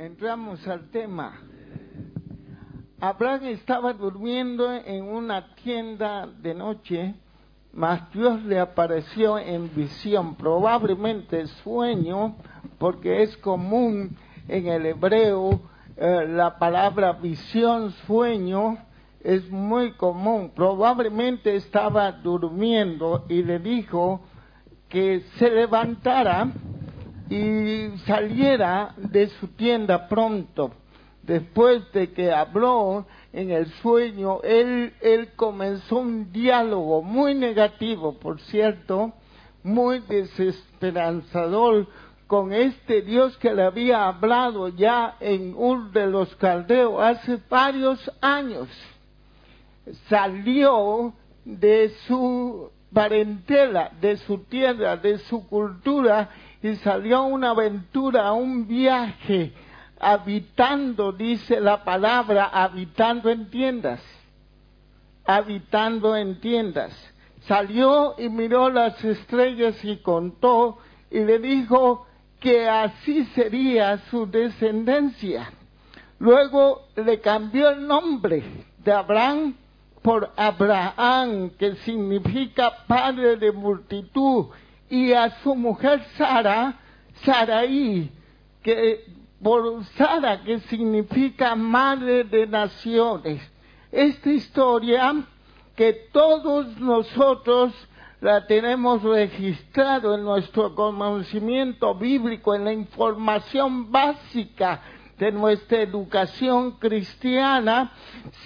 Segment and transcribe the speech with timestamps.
[0.00, 1.42] entramos al tema.
[3.00, 7.14] Abraham estaba durmiendo en una tienda de noche,
[7.72, 12.36] mas Dios le apareció en visión, probablemente sueño,
[12.78, 14.16] porque es común
[14.48, 15.60] en el hebreo
[15.98, 18.78] eh, la palabra visión, sueño,
[19.22, 20.50] es muy común.
[20.56, 24.22] Probablemente estaba durmiendo y le dijo
[24.88, 26.50] que se levantara
[27.30, 30.72] y saliera de su tienda pronto.
[31.22, 38.40] Después de que habló en el sueño, él, él comenzó un diálogo muy negativo, por
[38.40, 39.12] cierto,
[39.62, 41.86] muy desesperanzador
[42.26, 48.10] con este Dios que le había hablado ya en Ur de los Caldeos hace varios
[48.20, 48.68] años.
[50.08, 51.12] Salió
[51.44, 56.30] de su parentela, de su tierra, de su cultura
[56.62, 59.52] y salió a una aventura, a un viaje,
[59.98, 64.02] habitando, dice la palabra, habitando en tiendas,
[65.24, 66.92] habitando en tiendas.
[67.42, 70.78] Salió y miró las estrellas y contó
[71.10, 72.06] y le dijo
[72.38, 75.50] que así sería su descendencia.
[76.18, 78.42] Luego le cambió el nombre
[78.78, 79.54] de Abraham
[80.02, 84.46] por Abraham, que significa padre de multitud,
[84.90, 86.74] y a su mujer Sara,
[87.22, 88.10] Saraí,
[88.62, 89.04] que
[89.42, 93.40] por Sara, que significa madre de naciones.
[93.90, 95.14] Esta historia
[95.76, 97.72] que todos nosotros
[98.20, 104.82] la tenemos registrado en nuestro conocimiento bíblico, en la información básica
[105.20, 107.92] de nuestra educación cristiana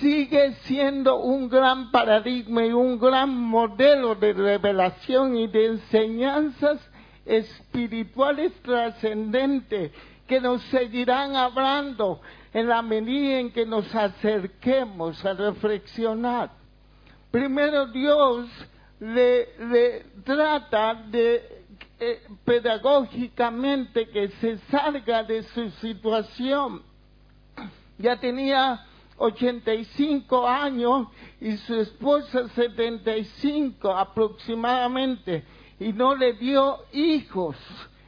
[0.00, 6.80] sigue siendo un gran paradigma y un gran modelo de revelación y de enseñanzas
[7.24, 9.92] espirituales trascendentes
[10.26, 12.20] que nos seguirán hablando
[12.52, 16.50] en la medida en que nos acerquemos a reflexionar.
[17.30, 18.48] Primero Dios
[18.98, 21.53] le, le trata de
[22.06, 26.82] eh, pedagógicamente que se salga de su situación.
[27.96, 28.84] Ya tenía
[29.16, 31.08] 85 años
[31.40, 35.44] y su esposa 75 aproximadamente
[35.80, 37.56] y no le dio hijos,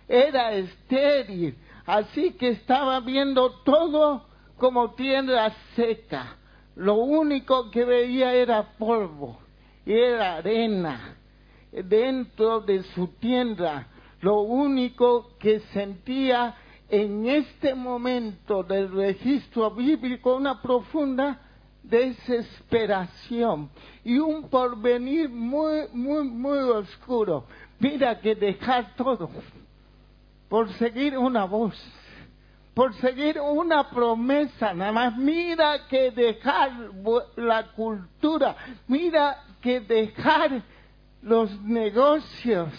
[0.09, 1.57] era estéril,
[1.87, 4.27] así que estaba viendo todo
[4.59, 6.37] como tierra seca.
[6.75, 9.39] Lo único que veía era polvo
[9.87, 11.16] y era arena
[11.85, 13.89] dentro de su tienda.
[14.21, 16.55] Lo único que sentía
[16.89, 21.41] en este momento del registro bíblico una profunda
[21.83, 23.71] desesperación
[24.05, 27.45] y un porvenir muy, muy, muy oscuro.
[27.79, 29.29] Mira que dejar todo
[30.49, 31.77] por seguir una voz,
[32.75, 35.17] por seguir una promesa, nada más.
[35.17, 36.73] Mira que dejar
[37.37, 40.63] la cultura, mira que dejar
[41.27, 42.73] los negocios,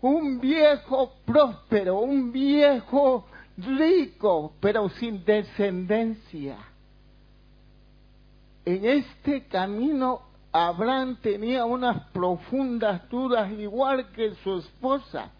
[0.00, 3.26] un viejo próspero, un viejo
[3.56, 6.58] rico, pero sin descendencia.
[8.64, 10.22] En este camino
[10.52, 15.32] Abraham tenía unas profundas dudas igual que su esposa.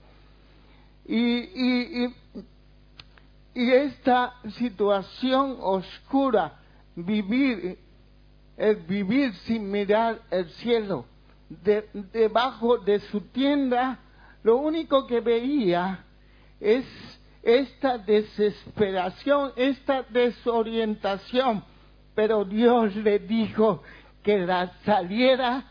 [1.07, 2.15] Y, y, y,
[3.55, 6.59] y esta situación oscura,
[6.97, 7.79] vivir,
[8.57, 11.05] el vivir sin mirar el cielo,
[12.13, 13.99] debajo de su tienda,
[14.43, 16.05] lo único que veía
[16.61, 16.85] es
[17.43, 21.65] esta desesperación, esta desorientación.
[22.15, 23.83] Pero Dios le dijo
[24.23, 25.65] que la saliera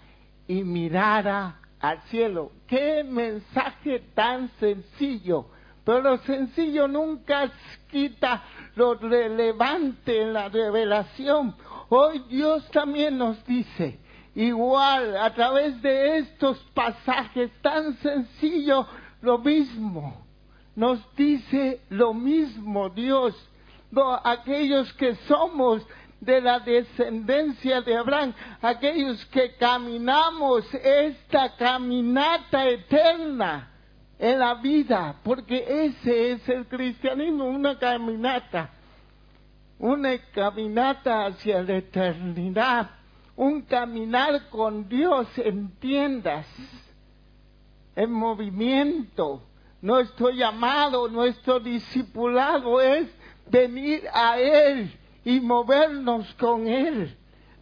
[0.47, 2.51] y mirara al cielo.
[2.67, 5.47] Qué mensaje tan sencillo.
[5.83, 7.51] Pero lo sencillo nunca
[7.89, 8.43] quita
[8.75, 11.55] lo relevante en la revelación.
[11.89, 13.99] Hoy Dios también nos dice,
[14.35, 18.85] igual a través de estos pasajes tan sencillos,
[19.21, 20.25] lo mismo.
[20.75, 23.35] Nos dice lo mismo Dios.
[24.23, 25.85] Aquellos que somos
[26.21, 33.71] de la descendencia de Abraham, aquellos que caminamos esta caminata eterna
[34.17, 38.69] en la vida, porque ese es el cristianismo, una caminata,
[39.79, 43.00] una caminata hacia la eternidad
[43.41, 46.45] un caminar con Dios en tiendas,
[47.95, 49.41] en movimiento.
[49.81, 53.07] Nuestro llamado, nuestro discipulado es
[53.49, 54.95] venir a Él
[55.25, 57.17] y movernos con Él.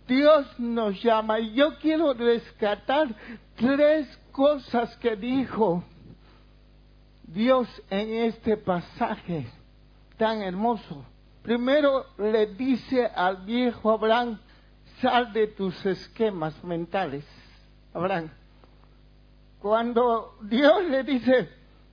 [0.06, 3.16] Dios nos llama y yo quiero rescatar
[3.56, 5.82] tres cosas que dijo
[7.24, 9.48] Dios en este pasaje
[10.18, 11.06] tan hermoso.
[11.42, 14.40] Primero le dice al viejo Abraham,
[15.02, 17.26] sal de tus esquemas mentales.
[17.94, 18.30] Abraham,
[19.60, 21.50] cuando Dios le dice,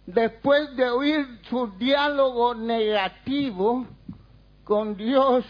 [0.06, 3.86] después de oír su diálogo negativo
[4.64, 5.44] con Dios,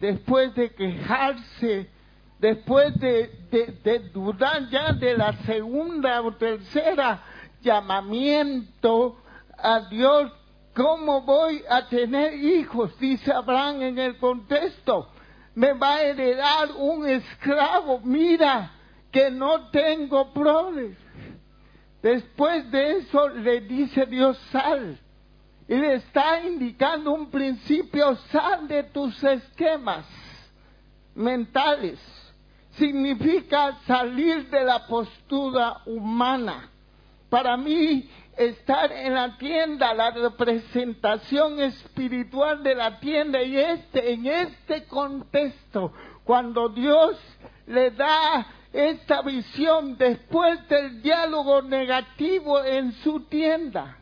[0.00, 1.90] después de quejarse,
[2.38, 7.22] después de, dudar ya de la segunda o tercera
[7.62, 9.16] llamamiento
[9.56, 10.32] a Dios,
[10.74, 12.96] ¿cómo voy a tener hijos?
[12.98, 15.08] Dice Abraham en el contexto,
[15.58, 18.70] me va a heredar un esclavo, mira
[19.10, 20.96] que no tengo proles.
[22.00, 24.96] Después de eso le dice Dios sal.
[25.66, 30.06] Y le está indicando un principio, sal de tus esquemas
[31.16, 31.98] mentales.
[32.76, 36.70] Significa salir de la postura humana.
[37.28, 38.08] Para mí,
[38.38, 45.92] estar en la tienda, la representación espiritual de la tienda, y este, en este contexto,
[46.24, 47.18] cuando Dios
[47.66, 53.98] le da esta visión después del diálogo negativo en su tienda.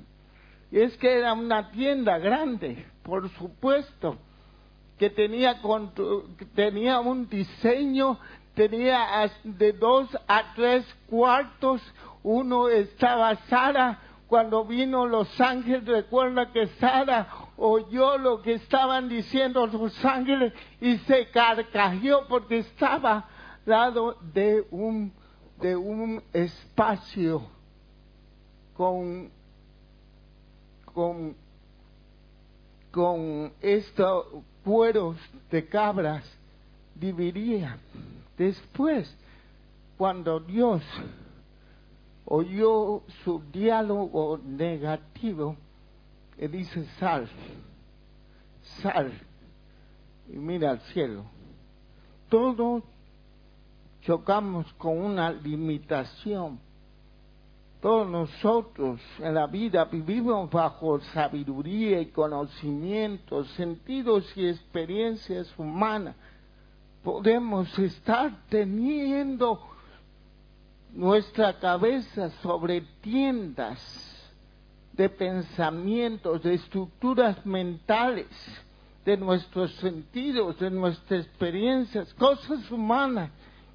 [0.71, 4.19] Es que era una tienda grande, por supuesto,
[4.99, 5.61] que tenía,
[6.55, 8.19] tenía un diseño,
[8.55, 11.81] tenía de dos a tres cuartos,
[12.23, 19.67] uno estaba Sara, cuando vino los ángeles, recuerda que Sara oyó lo que estaban diciendo
[19.67, 23.29] los ángeles y se carcajeó porque estaba
[23.65, 25.13] lado de un,
[25.61, 27.43] de un espacio
[28.75, 29.31] con,
[30.93, 31.37] con,
[32.91, 34.27] con estos
[34.65, 35.17] cueros
[35.51, 36.25] de cabras
[36.95, 37.79] dividían.
[38.37, 39.15] Después,
[39.97, 40.83] cuando Dios
[42.27, 45.57] oyó su diálogo negativo,
[46.37, 47.29] él dice, sal,
[48.83, 49.13] sal,
[50.29, 51.25] y mira al cielo.
[52.29, 52.83] Todo
[54.03, 56.59] chocamos con una limitación.
[57.81, 66.17] Todos nosotros en la vida vivimos bajo sabiduría y conocimiento, sentidos y experiencias humanas.
[67.05, 69.76] Podemos estar teniendo
[70.97, 73.79] nuestra cabeza sobre tiendas
[74.95, 78.27] de pensamientos, de estructuras mentales,
[79.05, 83.31] de nuestros sentidos, de nuestras experiencias, cosas humanas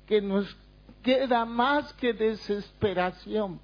[0.07, 0.57] que nos
[1.03, 3.59] queda más que desesperación.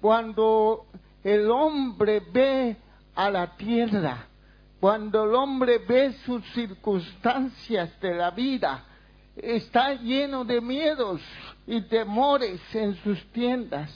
[0.00, 0.86] Cuando
[1.24, 2.76] el hombre ve
[3.14, 4.26] a la tierra,
[4.78, 8.84] cuando el hombre ve sus circunstancias de la vida,
[9.42, 11.20] está lleno de miedos
[11.66, 13.90] y temores en sus tiendas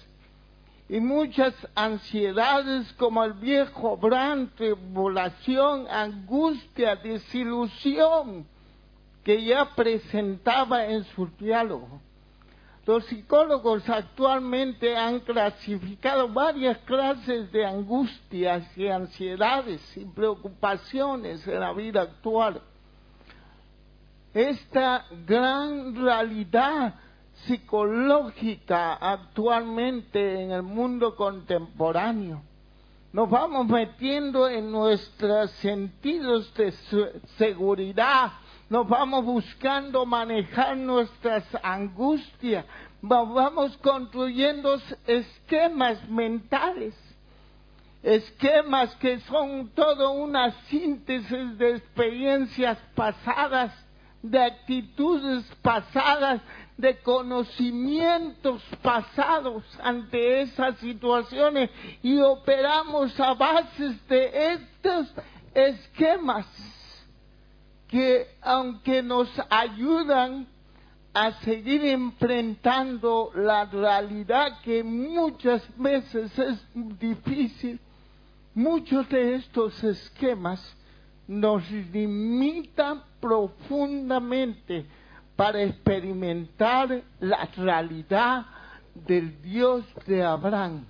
[0.89, 8.47] y muchas ansiedades como el viejo Bran, tribulación, angustia, desilusión,
[9.25, 12.01] que ya presentaba en su diálogo.
[12.85, 21.73] Los psicólogos actualmente han clasificado varias clases de angustias y ansiedades y preocupaciones en la
[21.73, 22.61] vida actual.
[24.35, 26.95] Esta gran realidad
[27.47, 32.43] psicológica actualmente en el mundo contemporáneo.
[33.13, 36.73] Nos vamos metiendo en nuestros sentidos de
[37.37, 38.33] seguridad.
[38.71, 42.65] Nos vamos buscando manejar nuestras angustias,
[43.03, 46.95] vamos construyendo esquemas mentales,
[48.03, 53.75] esquemas que son todo una síntesis de experiencias pasadas,
[54.23, 56.41] de actitudes pasadas,
[56.77, 61.71] de conocimientos pasados ante esas situaciones
[62.03, 65.13] y operamos a bases de estos
[65.55, 66.47] esquemas
[67.89, 70.47] que aunque nos ayudan
[71.13, 76.59] a seguir enfrentando la realidad que muchas veces es
[76.99, 77.79] difícil,
[78.55, 80.61] muchos de estos esquemas
[81.27, 84.87] nos limitan profundamente
[85.37, 88.47] para experimentar la realidad
[88.95, 90.85] del Dios de Abraham,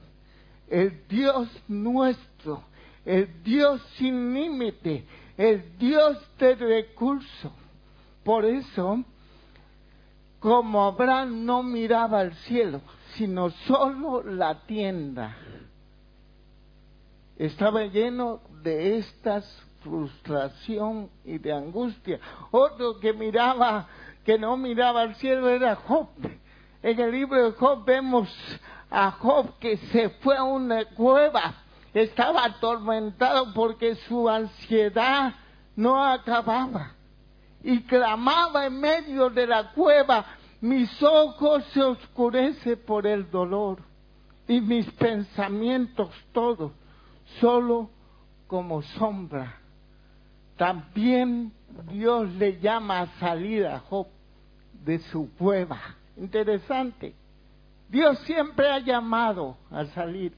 [0.68, 2.62] el Dios nuestro,
[3.04, 5.04] el Dios sin límite,
[5.36, 7.52] el Dios de recurso.
[8.24, 9.04] Por eso,
[10.40, 12.80] como Abraham no miraba al cielo,
[13.14, 15.36] sino solo la tienda,
[17.36, 19.44] estaba lleno de estas
[19.82, 22.20] frustración y de angustia.
[22.50, 23.88] Otro que miraba,
[24.24, 26.08] que no miraba al cielo era Job.
[26.82, 28.28] En el libro de Job vemos
[28.90, 31.62] a Job que se fue a una cueva
[31.94, 35.34] estaba atormentado porque su ansiedad
[35.76, 36.92] no acababa.
[37.62, 40.24] Y clamaba en medio de la cueva,
[40.60, 43.78] mis ojos se oscurecen por el dolor
[44.48, 46.72] y mis pensamientos todos,
[47.40, 47.90] solo
[48.46, 49.61] como sombra.
[50.62, 51.52] También
[51.90, 54.06] Dios le llama a salir a Job
[54.72, 55.80] de su cueva.
[56.16, 57.16] Interesante.
[57.88, 60.32] Dios siempre ha llamado a salir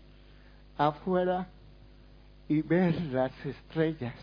[0.79, 1.47] afuera
[2.49, 4.15] y ver las estrellas.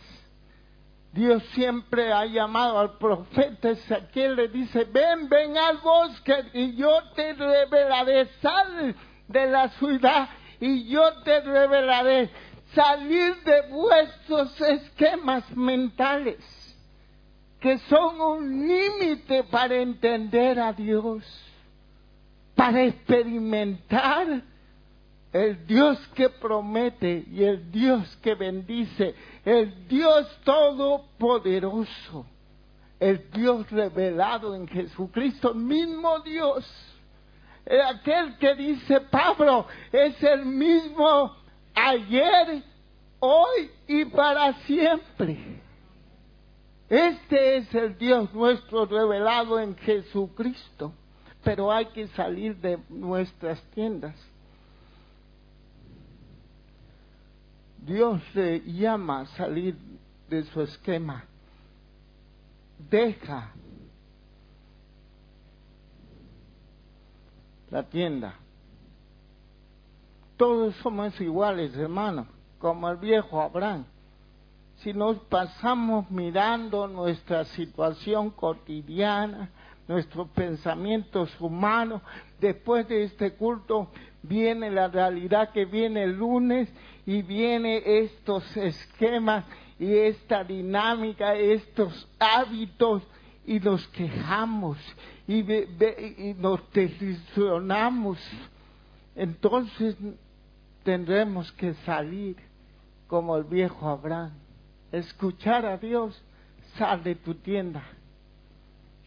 [1.13, 6.98] Dios siempre ha llamado al profeta Ezequiel, le dice, ven, ven al bosque y yo
[7.13, 8.96] te revelaré, sal
[9.27, 10.29] de la ciudad
[10.60, 12.31] y yo te revelaré,
[12.73, 16.39] salir de vuestros esquemas mentales,
[17.59, 21.23] que son un límite para entender a Dios,
[22.55, 24.43] para experimentar
[25.33, 32.25] el Dios que promete y el Dios que bendice, el Dios todopoderoso,
[32.99, 36.69] el Dios revelado en Jesucristo, mismo Dios.
[37.87, 41.40] Aquel que dice Pablo es el mismo
[41.75, 42.63] ayer,
[43.19, 45.61] hoy y para siempre.
[46.89, 50.93] Este es el Dios nuestro revelado en Jesucristo,
[51.43, 54.15] pero hay que salir de nuestras tiendas
[57.81, 59.75] Dios le llama a salir
[60.29, 61.25] de su esquema.
[62.77, 63.51] Deja
[67.71, 68.35] la tienda.
[70.41, 72.25] Todos somos iguales, hermano,
[72.57, 73.86] como el viejo Abraham.
[74.77, 79.51] Si nos pasamos mirando nuestra situación cotidiana,
[79.88, 82.01] nuestros pensamientos humanos,
[82.39, 83.91] después de este culto
[84.24, 86.67] viene la realidad que viene el lunes
[87.05, 89.45] y viene estos esquemas
[89.77, 93.03] y esta dinámica, estos hábitos
[93.45, 94.79] y nos quejamos
[95.27, 95.43] y,
[96.39, 98.17] nos desilusionamos.
[99.15, 99.95] Entonces
[100.83, 102.38] tendremos que salir
[103.07, 104.33] como el viejo Abraham,
[104.91, 106.21] escuchar a Dios,
[106.77, 107.83] sal de tu tienda,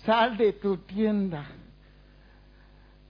[0.05, 1.47] sal de tu tienda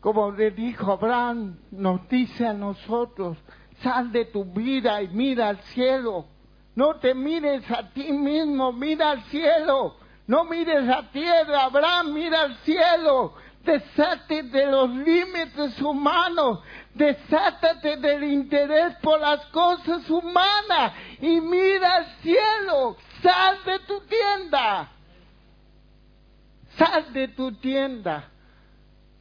[0.05, 3.39] como le dijo Abraham, nos dice a nosotros,
[3.83, 6.27] sal de tu vida y mira al cielo.
[6.75, 9.97] No te mires a ti mismo, mira al cielo.
[10.27, 13.33] No mires a tierra, Abraham, mira al cielo.
[13.65, 16.61] Desátate de los límites humanos.
[16.95, 22.97] Desátate del interés por las cosas humanas y mira al cielo.
[23.21, 24.93] Sal de tu tienda.
[26.77, 28.31] Sal de tu tienda.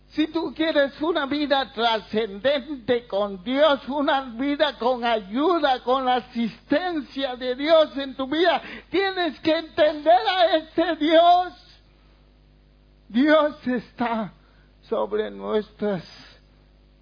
[0.10, 7.36] Si tú quieres una vida trascendente con Dios, una vida con ayuda, con la asistencia
[7.36, 8.62] de Dios en tu vida,
[8.92, 11.54] tienes que entender a este Dios.
[13.10, 14.34] Dios está
[14.84, 16.04] sobre nuestros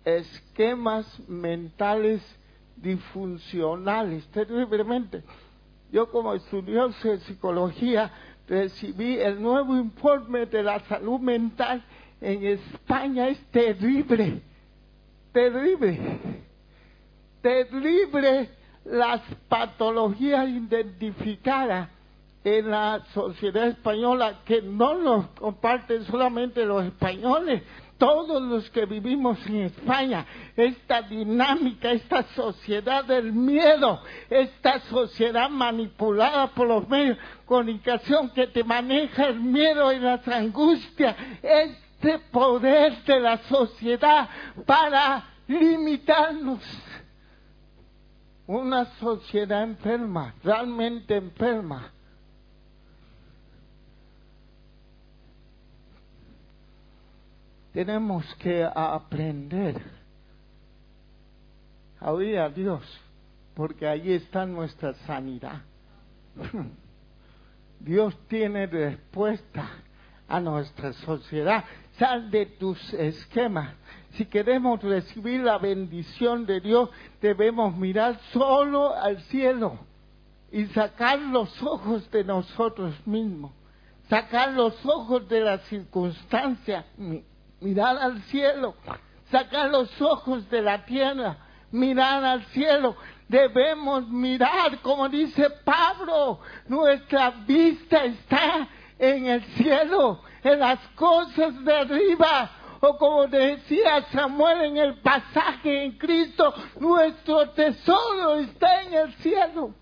[0.05, 2.21] esquemas mentales
[2.75, 5.23] disfuncionales, terriblemente.
[5.91, 8.11] Yo como estudioso de psicología
[8.47, 11.83] recibí el nuevo informe de la salud mental
[12.19, 14.41] en España es terrible,
[15.31, 16.19] terrible,
[17.41, 18.49] terrible
[18.85, 21.89] las patologías identificadas
[22.43, 27.61] en la sociedad española que no los comparten solamente los españoles,
[28.01, 36.47] todos los que vivimos en España, esta dinámica, esta sociedad del miedo, esta sociedad manipulada
[36.47, 42.17] por los medios de comunicación que te maneja el miedo y las angustias, es este
[42.31, 44.27] poder de la sociedad
[44.65, 46.63] para limitarnos.
[48.47, 51.91] Una sociedad enferma, realmente enferma.
[57.73, 59.81] Tenemos que aprender
[61.99, 62.83] a oír a Dios,
[63.53, 65.61] porque ahí está nuestra sanidad.
[67.79, 69.69] Dios tiene respuesta
[70.27, 71.63] a nuestra sociedad
[71.97, 73.75] sal de tus esquemas.
[74.13, 76.89] Si queremos recibir la bendición de Dios,
[77.21, 79.79] debemos mirar solo al cielo
[80.51, 83.51] y sacar los ojos de nosotros mismos,
[84.09, 86.85] sacar los ojos de las circunstancias,
[87.61, 88.75] mirar al cielo,
[89.29, 91.37] sacar los ojos de la tierra,
[91.71, 92.95] mirar al cielo.
[93.27, 98.67] Debemos mirar, como dice Pablo, nuestra vista está
[98.99, 102.51] en el cielo en las cosas de arriba.
[102.81, 109.75] O como decía Samuel en el pasaje en Cristo, nuestro tesoro está en el cielo.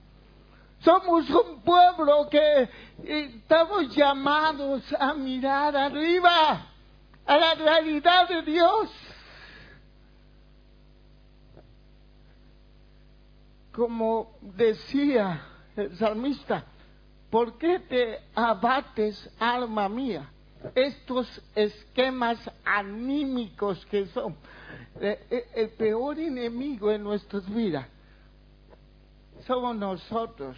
[0.80, 2.70] Somos un pueblo que
[3.06, 6.68] estamos llamados a mirar arriba,
[7.30, 8.90] a la realidad de Dios.
[13.72, 15.46] Como decía
[15.76, 16.66] el salmista,
[17.30, 20.28] ¿por qué te abates, alma mía?
[20.74, 24.36] Estos esquemas anímicos que son
[25.00, 27.86] eh, eh, el peor enemigo en nuestras vidas
[29.46, 30.58] somos nosotros.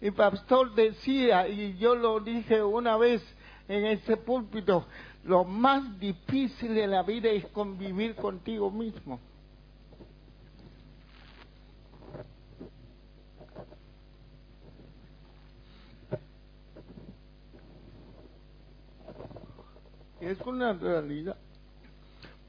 [0.00, 3.22] Y pastor decía, y yo lo dije una vez
[3.68, 4.86] en ese púlpito,
[5.24, 9.20] lo más difícil de la vida es convivir contigo mismo.
[20.20, 21.36] Es una realidad.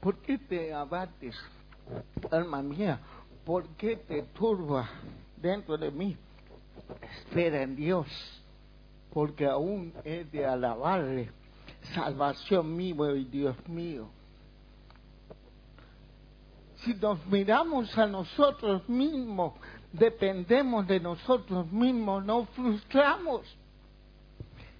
[0.00, 1.36] ¿Por qué te abates,
[2.30, 3.00] alma mía?
[3.46, 4.90] ¿por qué te turba
[5.36, 6.16] dentro de mí?
[7.00, 8.08] Espera en Dios,
[9.16, 11.30] porque aún es de alabarle,
[11.94, 14.10] salvación mío y Dios mío.
[16.84, 19.54] Si nos miramos a nosotros mismos,
[19.90, 23.40] dependemos de nosotros mismos, nos frustramos.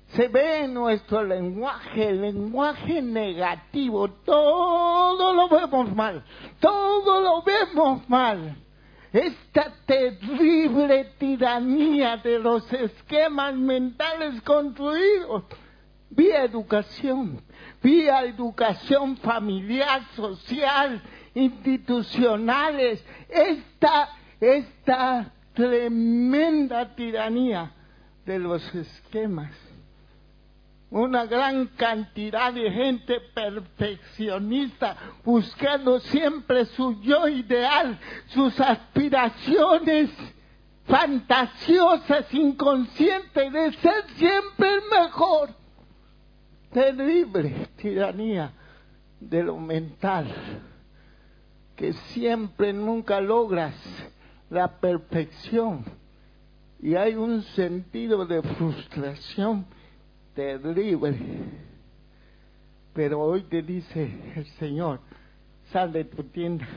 [0.08, 6.22] Se ve en nuestro lenguaje, el lenguaje negativo, todo lo vemos mal,
[6.60, 8.65] todo lo vemos mal.
[9.12, 15.44] Esta terrible tiranía de los esquemas mentales construidos.
[16.10, 17.42] Vía educación,
[17.82, 21.02] vía educación familiar, social,
[21.34, 24.10] institucionales, esta,
[24.40, 27.72] esta tremenda tiranía
[28.24, 29.65] de los esquemas
[30.90, 40.10] una gran cantidad de gente perfeccionista buscando siempre su yo ideal, sus aspiraciones
[40.84, 45.50] fantasiosas, inconscientes de ser siempre el mejor.
[46.72, 48.52] Terrible tiranía
[49.18, 50.32] de lo mental,
[51.74, 53.74] que siempre nunca logras
[54.50, 55.84] la perfección
[56.80, 59.66] y hay un sentido de frustración
[60.36, 61.18] terrible.
[62.92, 65.00] Pero hoy te dice el Señor,
[65.72, 66.68] sal de tu tienda,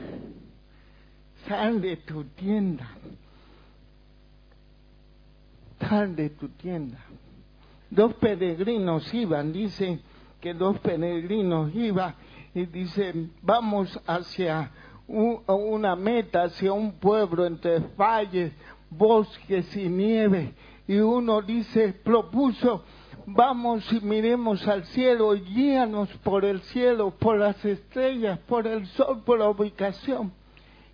[1.46, 2.88] sal de tu tienda,
[5.78, 6.98] sal de tu tienda.
[7.90, 10.00] Dos peregrinos iban, dicen
[10.40, 12.14] que dos peregrinos iban
[12.54, 14.70] y dicen, vamos hacia
[15.06, 18.52] una meta, hacia un pueblo entre valles,
[18.90, 20.54] bosques y nieve.
[20.86, 22.84] Y uno dice, propuso,
[23.26, 29.22] vamos y miremos al cielo guíanos por el cielo, por las estrellas, por el sol,
[29.24, 30.32] por la ubicación.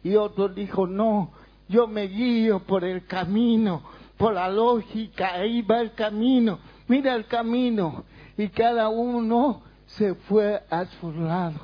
[0.02, 1.32] Y otro dijo, no,
[1.68, 3.82] yo me guío por el camino,
[4.16, 6.58] por la lógica, ahí va el camino,
[6.88, 8.04] mira el camino.
[8.36, 11.60] Y cada uno se fue a su lado.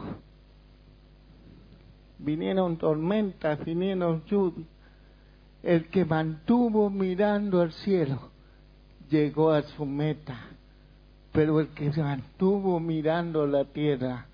[2.19, 4.69] Vinieron tormentas, vinieron lluvias.
[5.63, 8.32] El que mantuvo mirando al cielo
[9.13, 10.37] llegó a su meta
[11.33, 14.27] pero el que se mantuvo mirando la tierra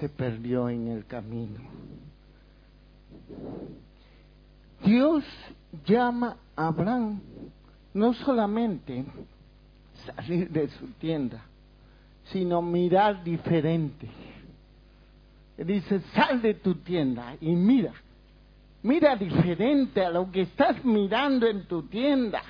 [0.00, 1.60] se perdió en el camino.
[4.84, 5.24] Dios
[5.86, 7.20] llama a Abraham
[7.92, 9.04] no solamente
[10.06, 11.42] salir de su tienda,
[12.32, 14.08] sino mirar diferente.
[15.58, 17.92] Dice, sal de tu tienda y mira,
[18.82, 22.42] mira diferente a lo que estás mirando en tu tienda,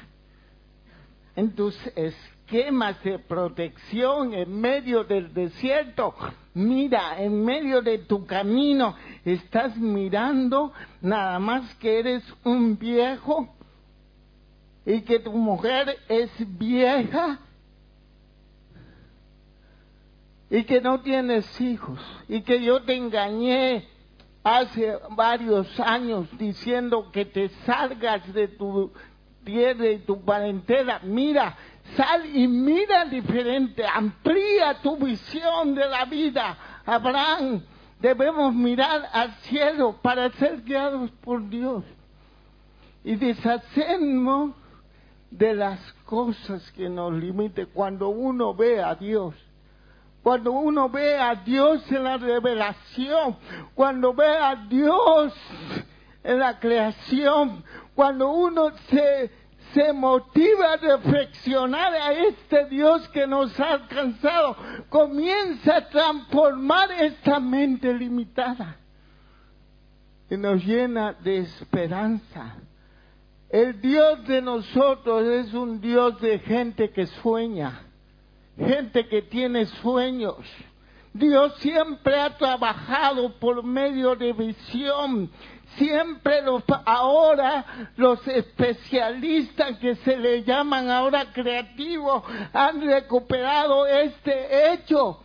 [1.39, 6.13] en tus esquemas de protección en medio del desierto.
[6.53, 13.55] Mira, en medio de tu camino estás mirando nada más que eres un viejo
[14.85, 17.39] y que tu mujer es vieja
[20.51, 23.87] y que no tienes hijos y que yo te engañé
[24.43, 28.91] hace varios años diciendo que te salgas de tu
[29.49, 31.01] tierra y tu parentela.
[31.05, 31.57] Mira,
[31.97, 36.57] Sal y mira diferente, amplía tu visión de la vida.
[36.85, 37.63] Abraham,
[37.99, 41.85] debemos mirar al cielo para ser guiados por Dios
[43.05, 44.53] y deshacernos
[45.31, 49.35] de las cosas que nos limiten cuando uno ve a Dios.
[50.23, 53.37] Cuando uno ve a Dios en la revelación,
[53.75, 55.33] cuando ve a Dios
[56.23, 59.31] en la creación, cuando uno se
[59.75, 64.57] se motiva a reflexionar a este Dios que nos ha alcanzado,
[64.89, 68.77] comienza a transformar esta mente limitada.
[70.31, 72.57] Y nos llena de esperanza,
[73.51, 77.81] El Dios de nosotros es un Dios de gente que sueña,
[78.59, 80.37] gente que tiene sueños.
[81.13, 85.31] Dios siempre ha trabajado por medio de visión.
[85.77, 95.23] Siempre los, ahora los especialistas que se le llaman ahora creativos han recuperado este hecho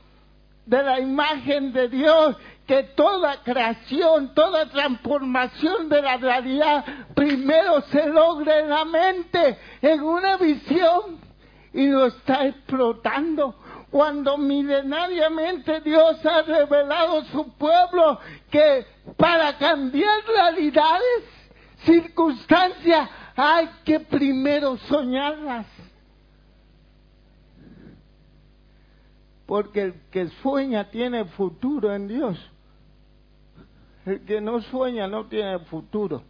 [0.65, 8.07] de la imagen de Dios que toda creación, toda transformación de la realidad primero se
[8.07, 11.19] logra en la mente, en una visión,
[11.73, 13.55] y lo está explotando.
[13.93, 21.25] Cuando milenariamente Dios ha revelado a su pueblo que para cambiar realidades,
[21.85, 25.67] circunstancias, hay que primero soñarlas.
[29.45, 32.51] Porque el que sueña tiene futuro en Dios.
[34.07, 36.23] El que no sueña no tiene futuro.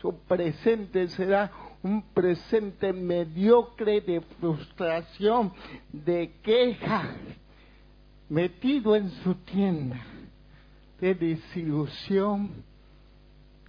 [0.00, 1.50] Su presente será
[1.86, 5.52] un presente mediocre de frustración,
[5.92, 7.16] de queja,
[8.28, 10.00] metido en su tienda,
[11.00, 12.50] de desilusión,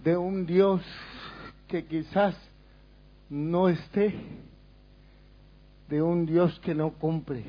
[0.02, 0.82] de un Dios
[1.68, 2.34] que quizás
[3.30, 4.14] no esté,
[5.88, 7.44] de un Dios que no cumple.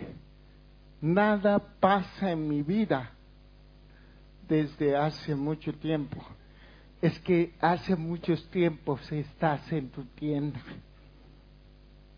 [1.01, 3.11] Nada pasa en mi vida
[4.47, 6.23] desde hace mucho tiempo.
[7.01, 10.59] Es que hace muchos tiempos estás en tu tienda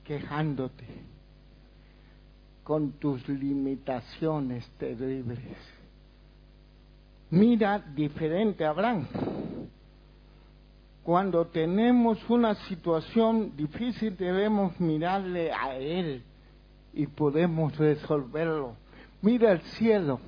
[0.04, 0.86] quejándote
[2.63, 5.58] con tus limitaciones terribles.
[7.30, 9.08] Mira diferente Abraham.
[11.04, 16.24] Cuando tenemos una situación difícil debemos mirarle a Él
[16.94, 18.76] y podemos resolverlo.
[19.22, 20.20] Mira el cielo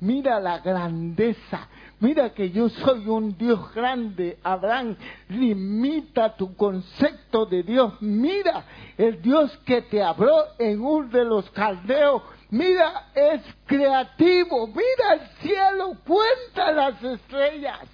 [0.00, 1.68] Mira la grandeza.
[2.00, 4.38] Mira que yo soy un Dios grande.
[4.42, 4.96] Abraham,
[5.28, 7.94] limita tu concepto de Dios.
[8.00, 8.64] Mira
[8.98, 12.22] el Dios que te abrió en un de los caldeos.
[12.50, 14.66] Mira, es creativo.
[14.66, 15.96] Mira el cielo.
[16.04, 17.88] Cuenta las estrellas.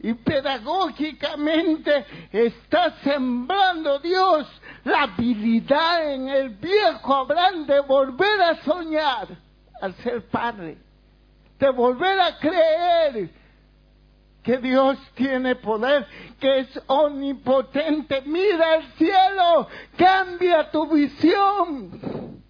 [0.00, 4.46] Y pedagógicamente está sembrando Dios
[4.84, 9.43] la habilidad en el viejo Abraham de volver a soñar
[9.80, 10.78] al ser padre,
[11.58, 13.30] de volver a creer
[14.42, 16.06] que Dios tiene poder,
[16.38, 18.22] que es omnipotente.
[18.26, 22.40] Mira el cielo, cambia tu visión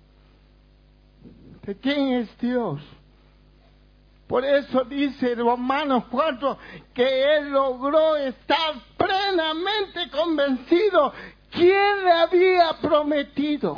[1.63, 2.81] de quién es Dios.
[4.27, 6.59] Por eso dice Romanos 4
[6.93, 11.13] que él logró estar plenamente convencido
[11.51, 13.77] quién le había prometido.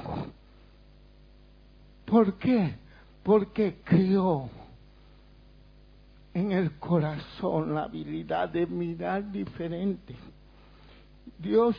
[2.07, 2.75] ¿Por qué?
[3.27, 4.49] Porque creó
[6.33, 10.15] en el corazón la habilidad de mirar diferente.
[11.37, 11.77] Dios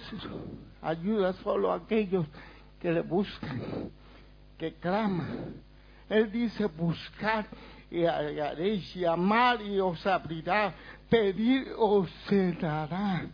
[0.81, 2.25] ayuda solo a aquellos
[2.81, 3.61] que le buscan,
[4.57, 5.55] que claman.
[6.09, 7.47] Él dice buscar
[7.89, 10.75] y hallaréis, llamar y os abrirá,
[11.09, 13.25] pedir os se dará.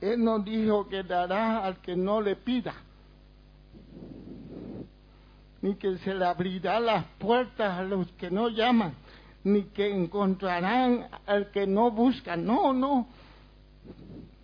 [0.00, 2.72] Él no dijo que dará al que no le pida
[5.62, 8.94] ni que se le abrirá las puertas a los que no llaman,
[9.44, 12.36] ni que encontrarán al que no busca.
[12.36, 13.06] No, no,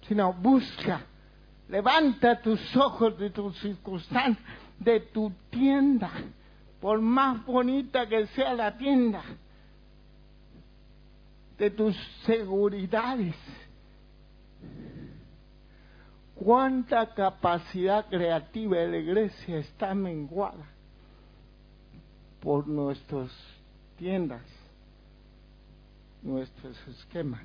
[0.06, 1.02] sino busca.
[1.68, 4.42] Levanta tus ojos de tu circunstancia,
[4.78, 6.10] de tu tienda,
[6.80, 9.22] por más bonita que sea la tienda,
[11.58, 13.34] de tus seguridades.
[16.36, 20.77] ¿Cuánta capacidad creativa de la iglesia está menguada?
[22.40, 23.30] Por nuestras
[23.98, 24.42] tiendas,
[26.22, 27.40] nuestros esquemas.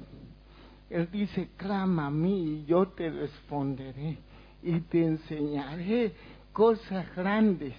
[0.90, 4.18] Él dice, clama a mí y yo te responderé
[4.62, 6.14] y te enseñaré
[6.52, 7.74] cosas grandes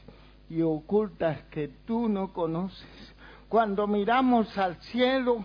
[0.50, 3.14] y ocultas que tú no conoces.
[3.48, 5.44] Cuando miramos al cielo,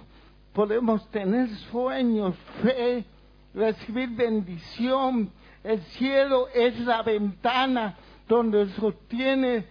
[0.54, 3.06] podemos tener sueños, fe,
[3.54, 5.32] recibir bendición.
[5.64, 9.66] El cielo es la ventana donde sostiene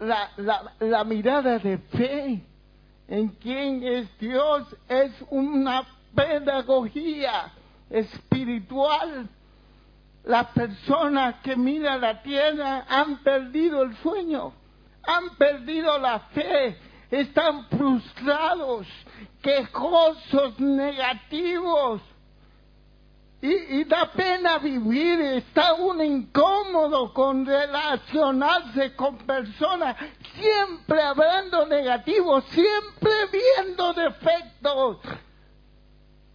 [0.00, 2.42] la, la, mirada de fe
[3.08, 7.52] en quién es Dios es una pedagogía
[7.90, 9.28] espiritual.
[10.24, 14.52] Las personas que miran la tierra han perdido el sueño,
[15.02, 16.76] han perdido la fe,
[17.10, 18.86] están frustrados,
[19.42, 22.02] quejosos, negativos,
[23.42, 29.96] y, da pena vivir, está uno incómodo con relacionarse con personas,
[30.34, 34.98] siempre hablando negativo, siempre viendo defectos.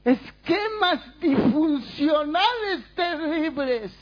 [0.03, 3.95] Esquema esquemas disfuncionales terribles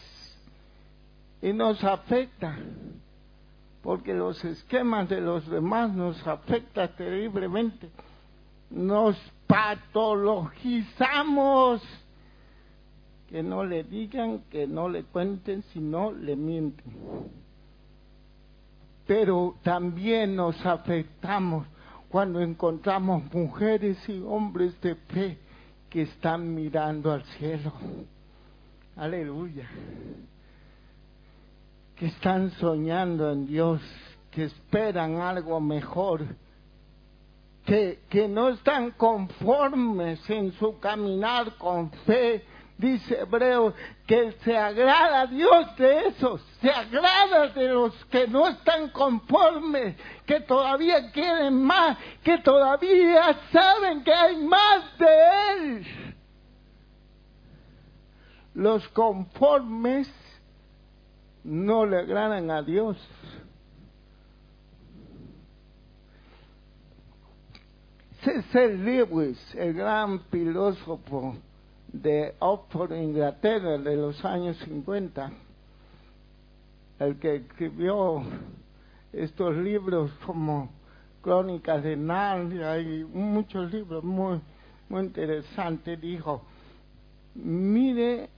[1.42, 2.58] y nos afecta,
[3.82, 7.90] porque los esquemas de los demás nos afectan terriblemente.
[8.70, 11.82] Nos patologizamos.
[13.34, 16.94] Que no le digan, que no le cuenten, si no le mienten.
[19.08, 21.66] Pero también nos afectamos
[22.10, 25.40] cuando encontramos mujeres y hombres de fe
[25.90, 27.74] que están mirando al cielo.
[28.98, 29.68] Aleluya.
[31.96, 33.82] Que están soñando en Dios,
[34.30, 36.24] que esperan algo mejor,
[37.66, 43.74] que, que no están conformes en su caminar con fe, dice Hebreo,
[44.06, 49.96] que se agrada a Dios de esos, se agrada de los que no están conformes,
[50.26, 55.08] que todavía quieren más, que todavía saben que hay más de
[55.58, 55.88] Él.
[58.56, 60.12] Los conformes
[61.44, 62.98] no le agradan a Dios.
[68.24, 68.78] C.C.
[68.78, 71.36] Lewis, el gran filósofo,
[71.94, 75.32] de Oxford, Inglaterra, de los años 50,
[77.00, 78.24] el que escribió
[79.14, 80.72] estos libros como
[81.22, 84.42] Crónicas de Narnia y muchos libros muy,
[84.90, 86.44] muy interesantes, dijo,
[87.36, 88.30] mire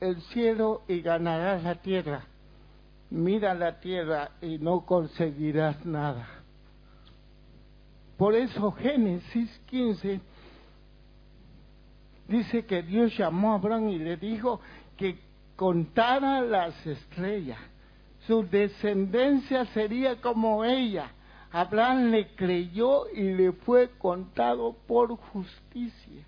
[0.00, 2.24] el cielo y ganarás la tierra,
[3.10, 6.26] mira la tierra y no conseguirás nada.
[8.16, 10.20] Por eso Génesis 15
[12.28, 14.60] dice que Dios llamó a Abraham y le dijo
[14.96, 15.18] que
[15.56, 17.58] contara las estrellas.
[18.26, 21.10] Su descendencia sería como ella.
[21.52, 26.24] Abraham le creyó y le fue contado por justicia.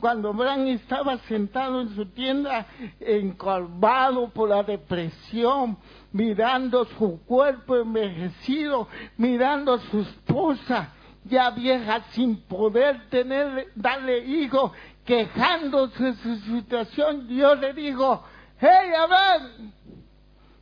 [0.00, 2.66] Cuando Abraham estaba sentado en su tienda,
[3.00, 5.76] encorvado por la depresión,
[6.12, 10.92] mirando su cuerpo envejecido, mirando a su esposa,
[11.24, 14.72] ya vieja sin poder tener, darle hijo,
[15.08, 18.22] quejándose de su situación, Dios le dijo,
[18.60, 19.72] hey Abraham,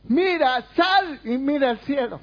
[0.05, 2.21] mira, sal y mira el cielo.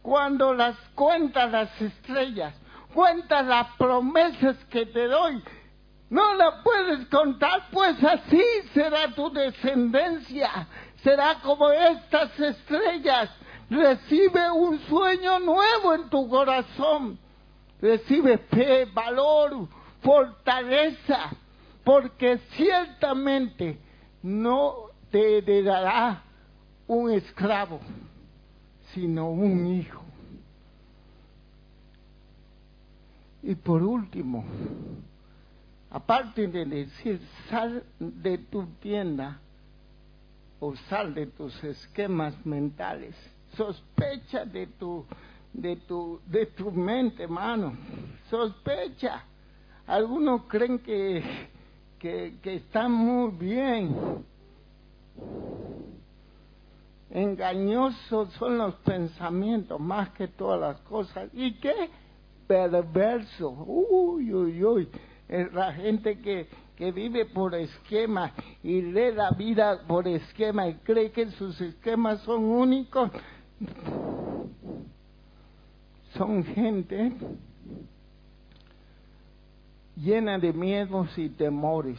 [0.00, 2.54] Cuando las cuentas las estrellas,
[2.94, 5.42] cuentas las promesas que te doy,
[6.08, 10.66] no las puedes contar, pues así será tu descendencia,
[11.02, 13.28] será como estas estrellas.
[13.68, 17.18] Recibe un sueño nuevo en tu corazón,
[17.82, 19.68] recibe fe, valor,
[20.06, 21.30] fortaleza,
[21.82, 23.76] porque ciertamente
[24.22, 26.22] no te heredará
[26.86, 27.80] un esclavo,
[28.94, 30.02] sino un hijo.
[33.42, 34.44] Y por último,
[35.90, 39.40] aparte de decir sal de tu tienda
[40.60, 43.16] o sal de tus esquemas mentales,
[43.56, 45.04] sospecha de tu
[45.52, 47.72] de tu de tu mente, hermano,
[48.30, 49.24] sospecha
[49.86, 51.22] algunos creen que,
[51.98, 54.24] que, están muy bien.
[57.10, 61.30] Engañosos son los pensamientos más que todas las cosas.
[61.32, 61.88] ¿Y qué?
[62.46, 63.50] Perverso.
[63.50, 64.88] Uy, uy, uy.
[65.52, 71.12] la gente que, que vive por esquemas y lee la vida por esquema y cree
[71.12, 73.10] que sus esquemas son únicos.
[76.12, 77.12] Son gente
[79.96, 81.98] llena de miedos y temores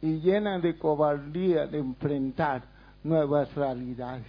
[0.00, 2.62] y llena de cobardía de enfrentar
[3.04, 4.26] nuevas realidades.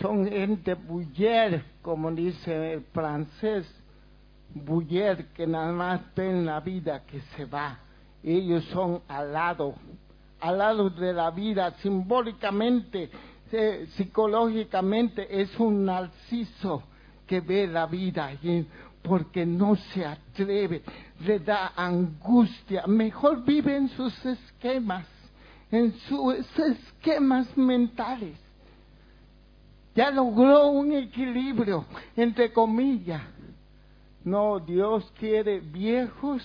[0.00, 3.70] Son gente buller, como dice el francés,
[4.54, 7.78] buller que nada más ven la vida que se va.
[8.22, 9.74] Ellos son al lado,
[10.40, 13.10] al lado de la vida, simbólicamente,
[13.52, 16.82] eh, psicológicamente, es un narciso
[17.26, 18.66] que ve la vida y
[19.02, 20.82] porque no se atreve,
[21.20, 22.86] le da angustia.
[22.86, 25.06] Mejor vive en sus esquemas,
[25.70, 28.36] en sus esquemas mentales.
[29.94, 31.84] Ya logró un equilibrio,
[32.16, 33.22] entre comillas.
[34.22, 36.42] No, Dios quiere viejos,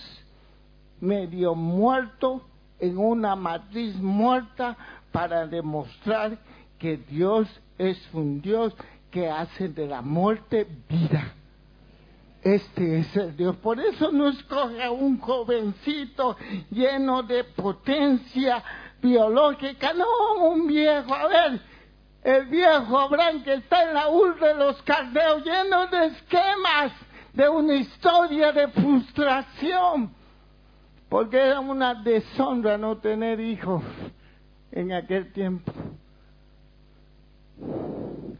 [1.00, 2.42] medio muertos,
[2.78, 4.76] en una matriz muerta,
[5.12, 6.38] para demostrar
[6.78, 8.74] que Dios es un Dios
[9.10, 11.32] que hace de la muerte vida.
[12.46, 13.56] Este es el Dios.
[13.56, 16.36] Por eso no escoge a un jovencito
[16.70, 18.62] lleno de potencia
[19.02, 21.12] biológica, no un viejo.
[21.12, 21.60] A ver,
[22.22, 26.92] el viejo Abraham que está en la urbe de los cardeos lleno de esquemas,
[27.32, 30.14] de una historia de frustración,
[31.08, 33.82] porque era una deshonra no tener hijos
[34.70, 35.72] en aquel tiempo.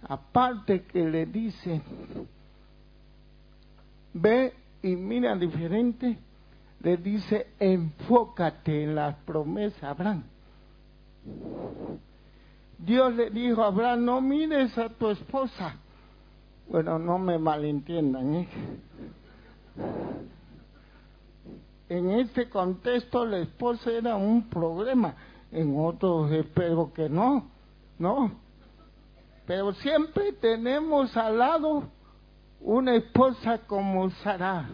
[0.08, 1.82] Aparte que le dice,
[4.16, 4.52] ve
[4.82, 6.18] y mira diferente,
[6.80, 10.24] le dice, enfócate en las promesas, Abraham.
[12.78, 15.76] Dios le dijo a Abraham, no mires a tu esposa.
[16.68, 18.34] Bueno, no me malentiendan.
[18.34, 18.48] ¿eh?
[21.88, 25.14] En este contexto la esposa era un problema,
[25.52, 27.48] en otros espero que no,
[27.98, 28.32] no.
[29.46, 31.84] Pero siempre tenemos al lado
[32.60, 34.68] una esposa como Sara.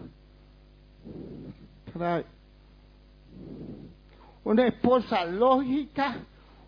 [4.43, 6.15] Una esposa lógica,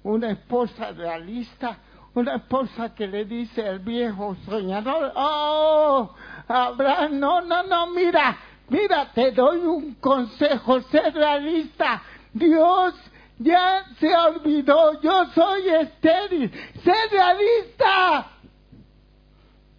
[0.03, 1.77] una esposa realista,
[2.13, 6.15] una esposa que le dice al viejo soñador, oh,
[6.47, 8.37] Abraham, no, no, no, mira,
[8.69, 12.01] mira, te doy un consejo, sé realista,
[12.33, 12.93] Dios
[13.39, 16.51] ya se olvidó, yo soy estéril,
[16.83, 18.27] sé realista.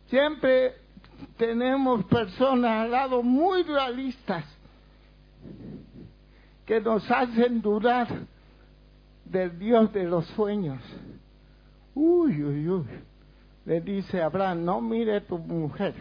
[0.08, 0.85] Siempre
[1.36, 4.44] tenemos personas al lado muy realistas
[6.64, 8.08] que nos hacen dudar
[9.24, 10.82] del Dios de los sueños.
[11.94, 12.86] Uy, uy, uy.
[13.64, 15.94] Le dice Abraham, no mire a tu mujer,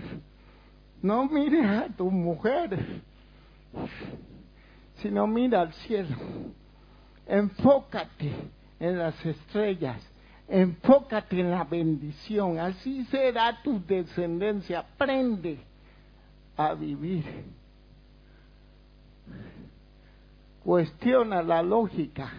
[1.01, 2.77] no mire a tu mujer,
[5.01, 6.15] sino mira al cielo.
[7.25, 8.31] Enfócate
[8.79, 9.99] en las estrellas,
[10.47, 14.79] enfócate en la bendición, así será tu descendencia.
[14.79, 15.59] Aprende
[16.57, 17.23] a vivir
[20.65, 22.33] cuestiona la lógica.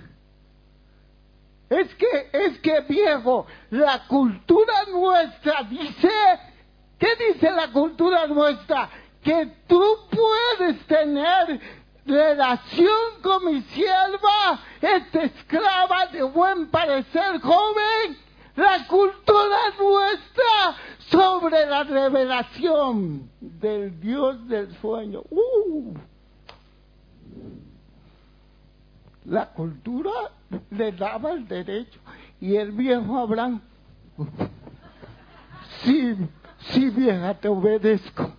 [1.70, 6.10] Es que, es que viejo, la cultura nuestra dice,
[6.98, 8.90] ¿qué dice la cultura nuestra?
[9.22, 11.60] Que tú puedes tener
[12.06, 18.16] relación con mi sierva, esta esclava de buen parecer joven.
[18.54, 20.76] La cultura nuestra
[21.10, 25.22] sobre la revelación del Dios del sueño.
[25.30, 25.94] Uh.
[29.26, 30.10] la cultura
[30.70, 32.00] le daba el derecho.
[32.40, 33.60] Y el viejo Abraham,
[35.82, 36.16] sí,
[36.70, 38.32] sí vieja, te obedezco.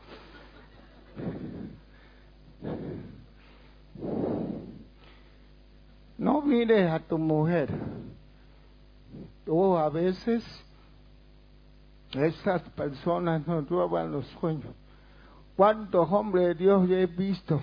[6.18, 7.70] No mires a tu mujer.
[9.48, 10.44] O a veces
[12.12, 14.74] esas personas nos roban los sueños.
[15.56, 17.60] ¿Cuántos hombres de Dios he visto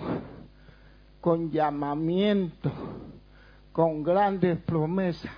[1.21, 2.71] con llamamiento?
[3.75, 5.29] con grandes promesas,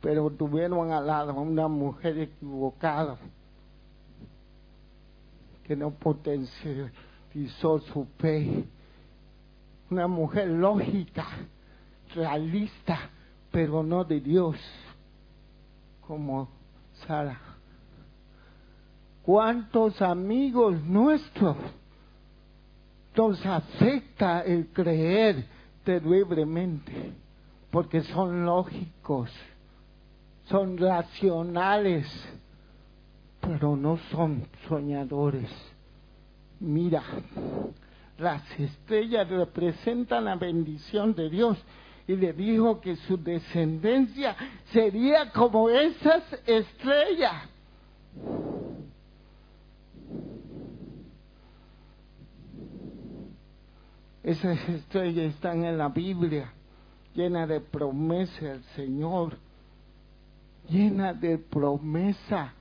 [0.00, 3.16] pero tuvieron al lado una mujer equivocada
[5.62, 8.64] que no potencializó su fe.
[9.90, 11.26] Una mujer lógica,
[12.14, 12.98] realista,
[13.50, 14.56] pero no de Dios,
[16.00, 16.48] como
[17.06, 17.38] Sara.
[19.22, 21.56] ¿Cuántos amigos nuestros
[23.16, 25.46] nos afecta el creer
[25.84, 27.14] terriblemente?
[27.70, 29.30] porque son lógicos,
[30.48, 32.06] son racionales,
[33.40, 35.50] pero no son soñadores.
[36.58, 37.02] Mira,
[38.20, 41.58] las estrellas representan la bendición de Dios
[42.06, 44.36] y le dijo que su descendencia
[44.72, 47.48] sería como esas estrellas.
[54.22, 56.52] Esas estrellas están en la Biblia
[57.14, 59.36] llena de promesa el Señor,
[60.68, 62.54] llena de promesa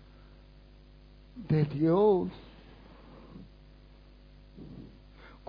[1.36, 2.30] de Dios.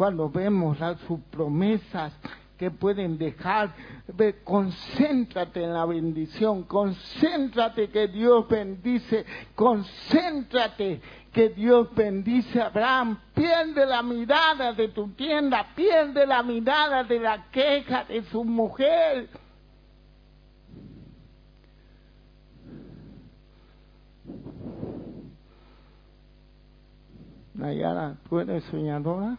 [0.01, 2.15] Cuando vemos las sus promesas
[2.57, 3.75] que pueden dejar,
[4.45, 13.18] concéntrate en la bendición, concéntrate que Dios bendice, concéntrate que Dios bendice a Abraham.
[13.35, 19.29] Pierde la mirada de tu tienda, pierde la mirada de la queja de su mujer.
[27.53, 29.37] Nayara, ¿tú eres soñadora?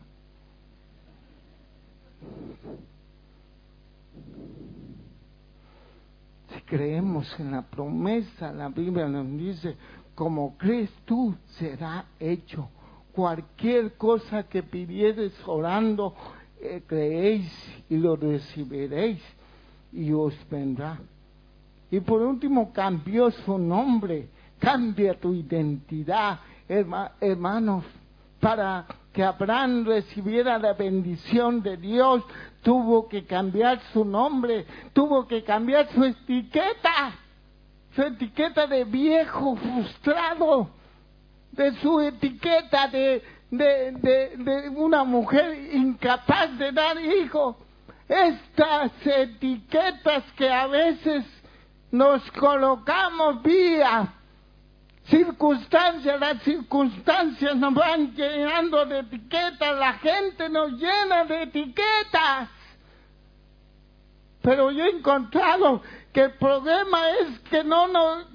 [6.54, 9.76] Si creemos en la promesa, la Biblia nos dice,
[10.16, 12.70] como crees tú, será hecho.
[13.12, 16.16] Cualquier cosa que pidieres orando,
[16.62, 17.52] eh, creéis
[17.90, 19.22] y lo recibiréis
[19.92, 20.98] y os vendrá.
[21.92, 27.84] Y por último, cambió su nombre, cambia tu identidad, hermanos,
[28.40, 32.24] para que Abraham recibiera la bendición de Dios,
[32.62, 37.14] tuvo que cambiar su nombre, tuvo que cambiar su etiqueta,
[37.94, 40.70] su etiqueta de viejo frustrado,
[41.52, 43.92] de su etiqueta de, de,
[44.38, 47.58] de, una mujer incapaz de dar hijos.
[48.08, 51.26] Estas etiquetas que a veces
[51.92, 54.14] nos colocamos vía
[55.06, 62.50] circunstancias, las circunstancias nos van llenando de etiquetas, la gente nos llena de etiquetas.
[64.42, 65.82] Pero yo he encontrado
[66.12, 68.26] que el problema es que no nos,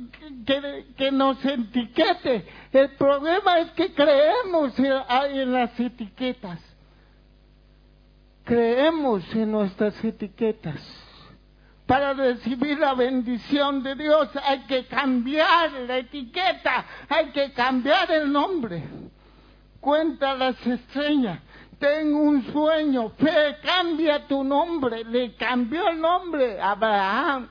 [0.46, 2.46] que, que nos etiquete.
[2.72, 4.92] El problema es que creemos en,
[5.32, 6.60] en las etiquetas.
[8.44, 11.05] Creemos en nuestras etiquetas.
[11.86, 18.32] Para recibir la bendición de Dios hay que cambiar la etiqueta, hay que cambiar el
[18.32, 18.82] nombre.
[19.80, 21.38] Cuenta las estrellas.
[21.78, 25.04] Tengo un sueño, fe, cambia tu nombre.
[25.04, 27.48] Le cambió el nombre Abraham.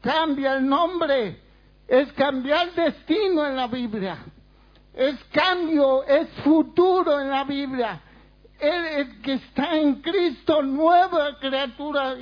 [0.00, 1.40] Cambia el nombre.
[1.86, 4.16] Es cambiar destino en la Biblia.
[4.94, 8.00] Es cambio, es futuro en la Biblia.
[8.58, 12.14] El, que está en Cristo, nueva criatura.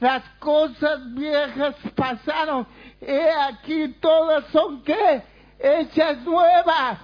[0.00, 2.66] Las cosas viejas pasaron.
[3.00, 5.22] He aquí todas son qué?
[5.58, 6.98] Hechas nuevas.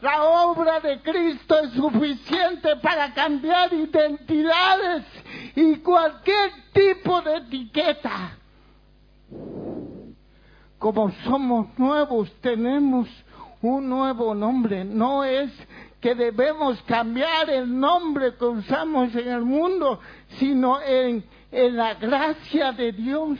[0.00, 5.04] La obra de Cristo es suficiente para cambiar identidades
[5.54, 8.36] y cualquier tipo de etiqueta.
[10.78, 13.08] Como somos nuevos, tenemos
[13.60, 14.84] un nuevo nombre.
[14.84, 15.52] No es
[16.00, 20.00] que debemos cambiar el nombre que usamos en el mundo,
[20.40, 23.38] sino en, en la gracia de Dios.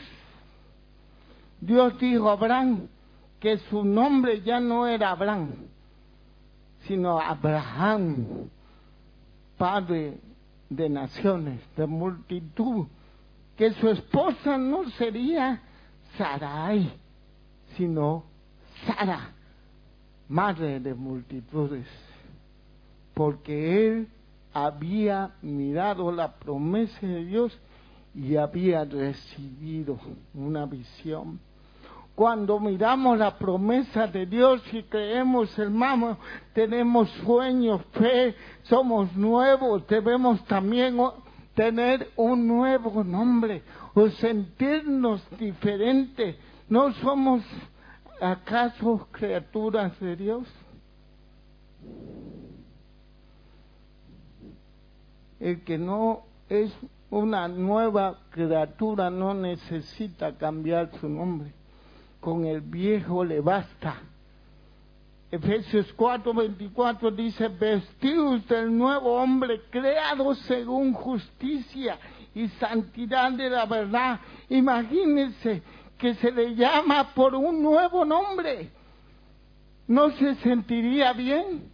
[1.61, 2.89] Dios dijo a Abraham
[3.41, 5.51] que su nombre ya no era Abraham,
[6.87, 8.49] sino Abraham,
[9.59, 10.19] padre
[10.71, 12.87] de naciones, de multitud,
[13.57, 15.61] que su esposa no sería
[16.17, 16.93] Sarai,
[17.77, 18.25] sino
[18.87, 19.33] Sara,
[20.29, 21.87] madre de multitudes
[23.15, 24.09] porque él
[24.53, 27.59] había mirado la promesa de Dios
[28.15, 29.99] y había recibido
[30.35, 31.41] una visión.
[32.15, 36.19] Cuando miramos la promesa de Dios y creemos, hermano,
[36.53, 38.35] tenemos sueños, fe,
[38.65, 40.99] somos nuevos, debemos también
[41.55, 43.63] tener un nuevo nombre
[43.95, 46.37] o sentirnos diferentes.
[46.69, 47.43] ¿No somos
[48.21, 50.47] acaso criaturas de Dios?
[55.43, 56.73] el que no es
[57.13, 61.53] una nueva criatura no necesita cambiar su nombre.
[62.21, 63.97] Con el viejo le basta.
[65.31, 71.99] Efesios 4:24 dice, vestidos del nuevo hombre creado según justicia
[72.35, 74.19] y santidad de la verdad.
[74.49, 75.63] Imagínense
[75.99, 78.71] que se le llama por un nuevo nombre.
[79.87, 81.72] ¿No se sentiría bien?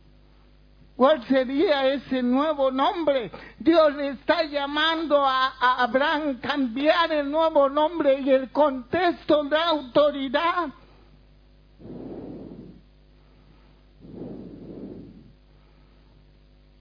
[0.98, 3.30] ¿Cuál sería ese nuevo nombre?
[3.60, 10.70] Dios le está llamando a, Abraham cambiar el nuevo nombre y el contexto de autoridad.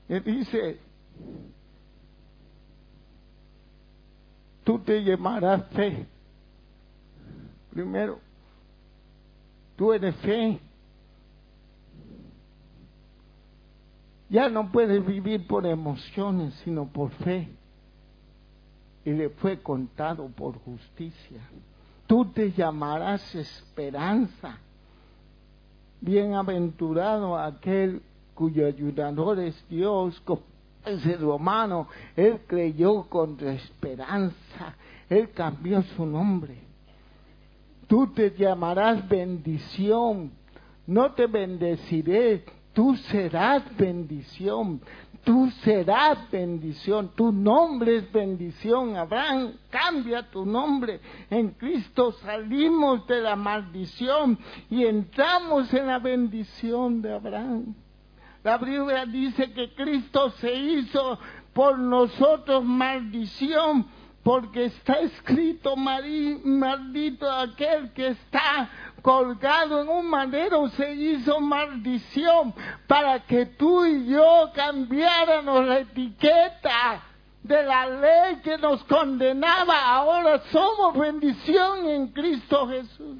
[0.09, 0.80] Y dice,
[4.63, 6.07] tú te llamarás fe.
[7.70, 8.20] Primero,
[9.76, 10.59] tú eres fe.
[14.30, 17.47] Ya no puedes vivir por emociones, sino por fe.
[19.05, 21.41] Y le fue contado por justicia.
[22.07, 24.57] Tú te llamarás esperanza.
[26.01, 28.01] Bienaventurado aquel
[28.34, 30.21] cuyo ayudador es Dios,
[30.86, 31.88] es el romano.
[32.15, 34.75] Él creyó contra esperanza.
[35.09, 36.57] Él cambió su nombre.
[37.88, 40.32] Tú te llamarás bendición.
[40.86, 42.43] No te bendeciré,
[42.78, 44.80] tú serás bendición,
[45.23, 48.95] tú serás bendición, tu nombre es bendición.
[48.95, 50.99] Abraham, cambia tu nombre.
[51.32, 54.38] En Cristo salimos de la maldición
[54.69, 57.73] y entramos en la bendición de Abraham.
[58.43, 61.17] La Biblia dice que Cristo se hizo
[61.53, 63.88] por nosotros maldición
[64.21, 68.69] porque está escrito, maldito aquel que está
[69.01, 72.53] colgado en un madero, se hizo maldición
[72.87, 77.03] para que tú y yo cambiáramos la etiqueta
[77.43, 79.95] de la ley que nos condenaba.
[79.95, 83.17] Ahora somos bendición en Cristo Jesús.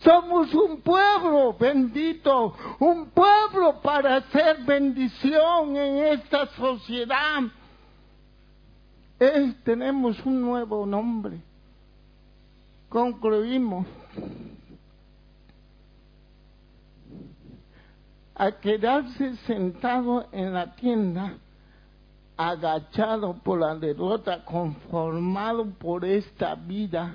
[0.00, 7.42] Somos un pueblo bendito, un pueblo para hacer bendición en esta sociedad.
[9.64, 11.40] tenemos un nuevo nombre.
[12.88, 13.86] Concluimos.
[18.38, 21.34] A quedarse sentado en la tienda,
[22.36, 27.14] agachado por la derrota, conformado por esta vida,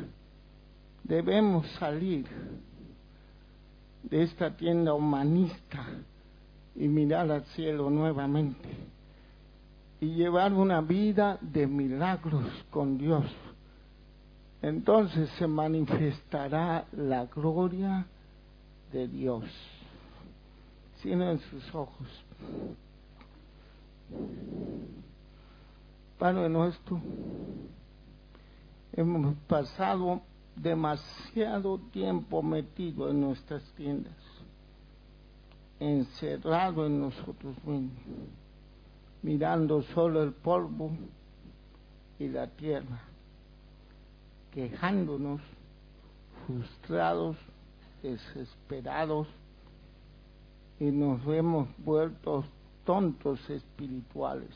[1.01, 2.27] debemos salir
[4.03, 5.85] de esta tienda humanista
[6.75, 8.69] y mirar al cielo nuevamente
[10.01, 13.23] y llevar una vida de milagros con Dios.
[14.61, 18.05] Entonces se manifestará la gloria
[18.91, 19.45] de Dios.
[21.11, 22.07] En sus ojos.
[26.17, 27.01] Padre nuestro,
[28.93, 30.21] hemos pasado
[30.55, 34.13] demasiado tiempo metido en nuestras tiendas,
[35.79, 37.91] encerrado en nosotros mismos,
[39.21, 40.91] mirando solo el polvo
[42.19, 43.01] y la tierra,
[44.51, 45.41] quejándonos,
[46.45, 47.35] frustrados,
[48.01, 49.27] desesperados,
[50.79, 52.43] y nos hemos vuelto
[52.85, 54.53] tontos espirituales.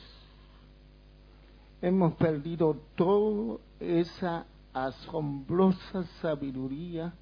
[1.82, 7.13] Hemos perdido toda esa asombrosa sabiduría,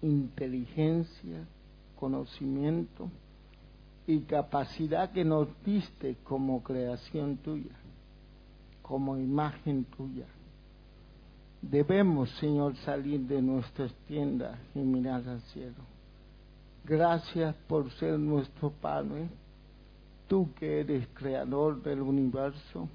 [0.00, 1.44] inteligencia,
[1.98, 3.08] conocimiento
[4.06, 7.76] y capacidad que nos diste como creación tuya,
[8.82, 10.26] como imagen tuya.
[11.60, 15.91] Debemos, Señor, salir de nuestras tiendas y mirar al cielo.
[16.84, 19.28] Gracias por ser nuestro Padre,
[20.26, 22.88] tú que eres creador del universo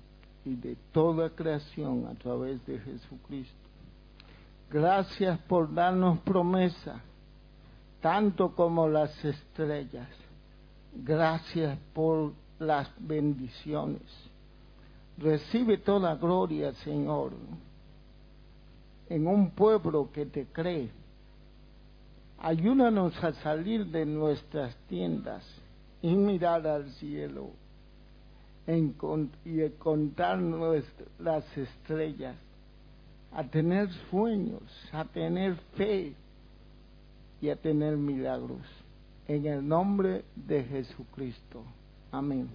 [0.43, 3.55] y de toda creación a través de Jesucristo.
[4.69, 7.01] Gracias por darnos promesa,
[8.01, 10.09] tanto como las estrellas.
[10.93, 14.01] Gracias por las bendiciones.
[15.17, 17.31] Recibe toda gloria, Señor,
[19.09, 20.89] en un pueblo que te cree.
[22.39, 25.43] Ayúdanos a salir de nuestras tiendas
[26.01, 27.49] y mirar al cielo
[28.67, 30.39] y contar
[31.19, 32.35] las estrellas,
[33.31, 34.61] a tener sueños,
[34.91, 36.13] a tener fe
[37.41, 38.61] y a tener milagros.
[39.27, 41.63] En el nombre de Jesucristo.
[42.11, 42.49] Amén.